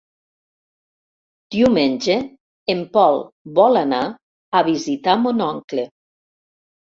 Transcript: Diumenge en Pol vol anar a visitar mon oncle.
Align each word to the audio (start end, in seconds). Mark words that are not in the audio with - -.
Diumenge 1.55 2.15
en 2.75 2.81
Pol 2.97 3.19
vol 3.59 3.77
anar 3.83 4.01
a 4.61 4.61
visitar 4.69 5.15
mon 5.27 5.45
oncle. 5.49 5.85